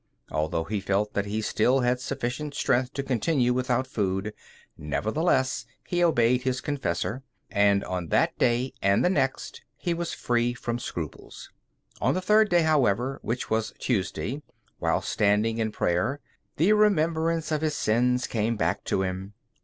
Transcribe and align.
Although 0.31 0.63
he 0.63 0.79
felt 0.79 1.13
that 1.13 1.27
he 1.27 1.41
still 1.43 1.81
had 1.81 1.99
sufficient 1.99 2.55
strength 2.55 2.91
to 2.93 3.03
continue 3.03 3.53
without 3.53 3.85
food, 3.85 4.33
nevertheless 4.75 5.67
he 5.87 6.03
obeyed 6.03 6.41
his 6.41 6.59
confessor, 6.59 7.21
and 7.51 7.83
on 7.83 8.07
that 8.07 8.35
day 8.39 8.73
and 8.81 9.05
the 9.05 9.11
next 9.11 9.61
he 9.77 9.93
was 9.93 10.11
free 10.11 10.55
from 10.55 10.79
scruples. 10.79 11.51
On 12.01 12.15
the 12.15 12.19
third 12.19 12.49
day, 12.49 12.63
however, 12.63 13.19
which 13.21 13.51
was 13.51 13.75
Tuesday, 13.77 14.41
while 14.79 15.03
standing 15.03 15.59
in 15.59 15.71
prayer, 15.71 16.19
the 16.57 16.73
remembrance 16.73 17.51
of 17.51 17.61
his 17.61 17.75
sins 17.77 18.25
came 18.25 18.55
back 18.57 18.83
to 18.85 19.03
him. 19.03 19.33